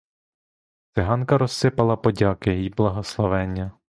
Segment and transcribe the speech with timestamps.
[0.95, 3.71] Циганка розсипала подяки й благословення.